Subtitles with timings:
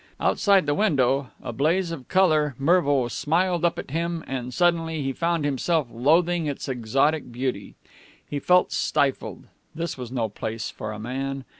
[0.19, 5.13] Outside the window, a blaze of color, Mervo smiled up at him, and suddenly he
[5.13, 7.75] found himself loathing its exotic beauty.
[8.27, 9.45] He felt stifled.
[9.75, 11.45] This was no place for a man.